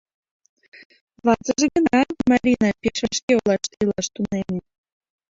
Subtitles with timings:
[1.25, 1.99] Ватыже гына,
[2.29, 4.59] Марина, пеш вашке олаште илаш тунеме.